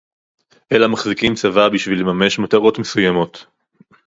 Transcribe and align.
אלא 0.71 0.87
מחזיקים 0.87 1.35
צבא 1.35 1.69
בשביל 1.69 1.99
לממש 1.99 2.39
מטרות 2.39 2.79
מסוימות 2.79 3.45